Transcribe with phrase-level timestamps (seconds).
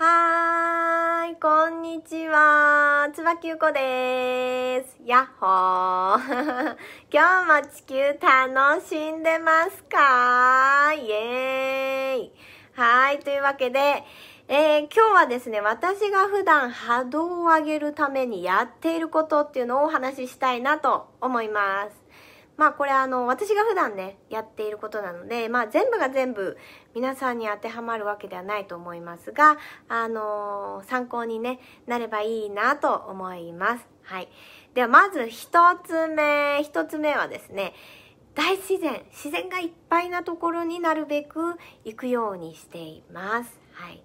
[0.00, 3.10] はーいこんにちは。
[3.12, 4.96] つばきゅうこです。
[5.04, 6.76] やっほー。
[7.12, 10.92] 今日も地球楽しんでますか？
[10.94, 12.32] イエーイ。
[12.76, 14.04] はい、というわけで、
[14.46, 22.07] えー今日はですね、私が普段波動を上げるためにやっていることっていうのをお話ししたいなと思います。
[22.58, 26.58] まあこれあの、私が普段ね、やっていることなので、まあ全部が全部
[26.92, 29.58] 皆さんに当てはまるわけではないと思いますが、
[29.88, 33.86] あのー参考にね、なればいいなと思います。
[34.02, 34.28] はい。
[34.74, 35.50] ではまず一
[35.84, 37.74] つ目、一つ目はですね、
[38.34, 41.54] 大自然、自然がいっぱいなところになるべく
[41.84, 43.60] 行くようにしています。
[43.72, 44.02] はい。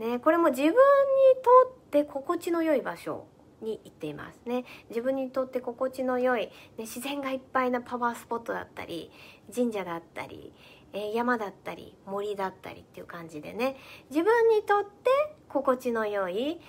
[0.00, 3.26] ね、これも自分にとって心地の良い場所
[3.62, 9.10] に行っていますね自分にとって心地の良い、ね、自然がいっぱいなパワースポットだったり
[9.54, 10.52] 神社だったり、
[10.92, 13.76] えー山だったり森だったりっていう感じでね
[14.10, 15.10] 自分にとって
[15.48, 16.60] 心地の良い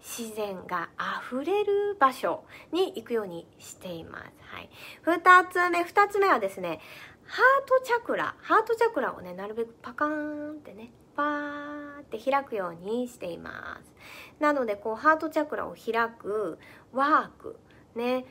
[0.00, 4.24] 自然があふれる場所に行くようにしています。
[4.40, 4.70] はい。
[5.02, 6.80] 二つ目、二つ目はですね、
[7.26, 13.92] ハートチャクラ、ハートチャクラをね、なるべくパカーンってね、パーって開くようにしています。
[14.38, 16.58] なので、こう、ハートチャクラを開く
[16.92, 17.56] ワーク、
[17.94, 18.24] ね、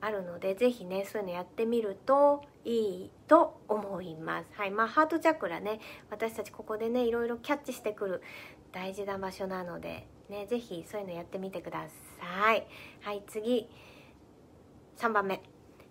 [0.00, 4.46] あるので、ぜひね、そういうのやってみるといいと思います。
[4.54, 4.70] はい。
[4.70, 8.22] まあ、ハートチャクラね、私たちここでね、いろいろキャッチしてくる
[8.72, 11.86] 大事な場所なので、ね、ぜひそういうのやってみてくだ
[12.20, 12.66] さい。
[13.00, 13.70] はい、次。
[14.98, 15.40] 3番目。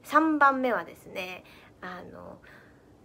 [0.04, 1.44] 3番目はですね、
[1.84, 2.40] あの、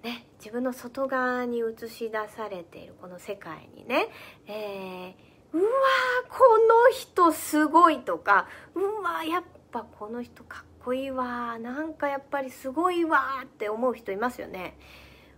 [0.02, 4.08] ね、自分の外側に映し出されているこの世界にね、
[4.46, 14.76] えーうわーこの人すごいとかうわやっぱこの人かっこいいわーなんかやっぱりすごいわって思う人いますよね。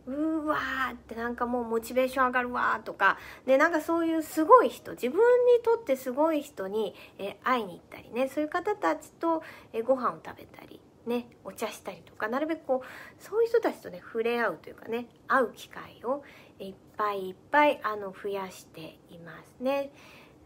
[0.07, 16.23] うわーってなんかもうモチベーション上がるわーとかでなんかそういうすごい人自分にとってすごい人に、え会いに行ったりねそういう方たちと、えーご飯を食べたりねお茶したりとかなるべくこうそういう人たちとね触れ合うというかね会う機会を
[16.59, 19.93] いっぱいいっぱいあの増やしていますね。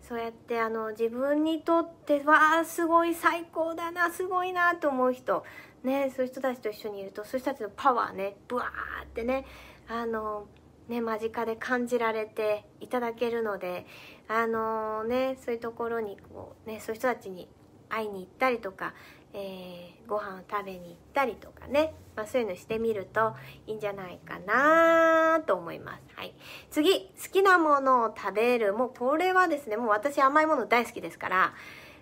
[0.07, 5.45] そうやってあの自分にとってわあすごい最高だなすごいなと思う人
[5.83, 9.47] ねそういう人たちと一緒にいるとそういう人たちのパワーねブワーってね
[9.89, 10.47] あの
[10.89, 13.87] ね間近で感じられていただけるので
[14.29, 17.49] あのねそういうところにこうねそういう人たちに
[17.95, 18.95] 会いに行ったりとか、
[19.33, 23.35] えーご飯を食べに行ったりとかね、まあ、そういうのしてみると
[23.67, 26.03] いいんじゃないかなと思います。
[26.15, 26.35] はい。
[26.71, 28.75] 次、好きなものを食べる。
[28.75, 31.55] もうこれはですね、もう私甘いもの大好きですから、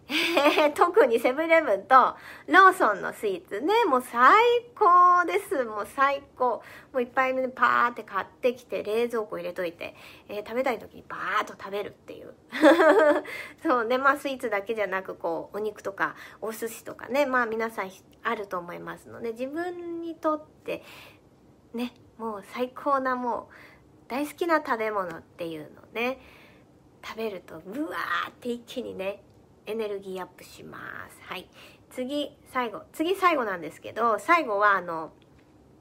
[0.09, 1.95] え ー特にセブンイレブンと
[2.47, 4.35] ローソンのスイーツね、もう最
[4.75, 5.65] 高です。
[5.65, 6.63] もう最高。
[6.93, 9.95] もういっぱいね、パーって買ってきて冷蔵庫入れといて、
[10.29, 12.35] えー食べたい時にバーッと食べるっていう。
[13.63, 17.91] そうね、まあスイーツだけじゃなく、こう、お肉とかお寿司とかね、まあ皆さん
[18.23, 20.83] あると思いますので、自分にとって
[21.73, 26.21] ね、もう最高なもう大好きな食べ物っていうのね、
[27.05, 29.23] 食べるとブワーって一気にね
[29.67, 30.79] エネルギーアップしま
[31.11, 31.21] す。
[31.23, 31.49] はい。
[31.91, 32.83] 次最後。
[32.93, 35.13] 次最後なんですけど最後はあの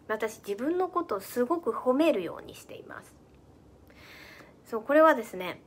[0.07, 3.15] 私自分のことをすごく褒めるようにしています。
[4.65, 5.61] そうこれはですね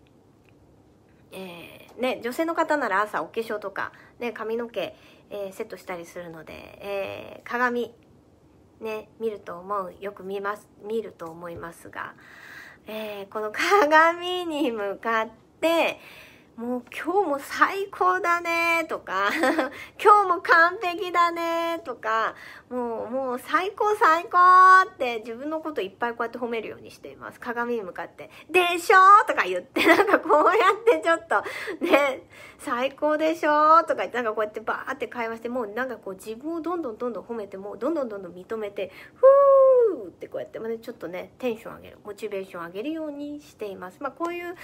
[1.30, 4.96] えーね女性の方なら朝お化粧とか、ね、髪の毛、
[5.30, 7.92] えーセットしたりするので、えー鏡
[8.80, 12.14] ね見ると思うよく見ます見ると思いますが
[12.86, 15.28] えーこの鏡に向かっ
[15.60, 16.00] て
[16.56, 19.28] もう今日も最高だねとか
[20.00, 22.36] 今日も完璧だねとか
[22.70, 24.38] もうもう最高最高
[24.88, 28.96] って自分のこといっぱいこうやって褒めるようにしています鏡に向かって「でしょ?」
[29.26, 31.42] とか言ってなんかこうやってちょっと
[31.84, 32.22] ね
[32.58, 43.98] 「最高でしょ?」とか言ってなんかこうやってバーって会話してもうなんかこう自分をどんどんどんどん褒めてもうどんどんどんどん認めて「ふー」ってこうやって、まあね、ちょっとねテンション上げるモチベーション上げるようにしています。
[44.00, 44.54] まあ、こういう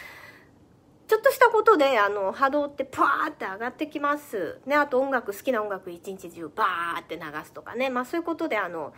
[1.10, 4.60] ちょっとしたことであの波動ってパーって上がってきます。
[4.64, 8.92] ね、あと音楽好きな音楽一日中バーって流すとかね、まあそういうことであの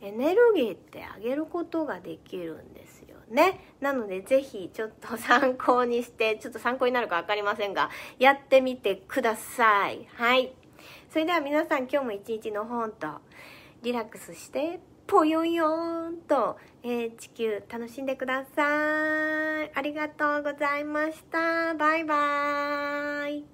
[0.00, 3.60] エネルギーって上げることができるんですよね。
[3.82, 10.08] なのでぜひちょっと参考にして、ちょっと参考になるか分かりませんが、やってみてください。
[10.14, 10.54] はい。
[11.10, 13.06] それでは皆さん今日も一日のほんと
[13.82, 18.62] リラックスしてぽよよんと、えー地球楽しんでくださ
[19.64, 19.70] い。
[19.74, 21.74] ありがとうございました。
[21.74, 23.53] バイバーイ。